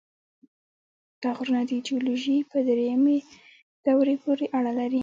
دا 1.21 1.29
غرونه 1.37 1.61
د 1.69 1.71
جیولوژۍ 1.87 2.37
په 2.51 2.57
دریمې 2.67 3.17
دورې 3.85 4.15
پورې 4.23 4.45
اړه 4.57 4.71
لري. 4.79 4.99